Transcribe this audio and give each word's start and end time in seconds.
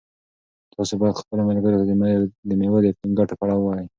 تاسو 0.73 0.93
باید 1.01 1.19
خپلو 1.21 1.41
ملګرو 1.49 1.79
ته 1.79 1.85
د 2.49 2.51
مېوو 2.59 2.79
د 2.83 2.87
ګټو 3.17 3.33
په 3.39 3.43
اړه 3.45 3.55
ووایئ. 3.57 3.85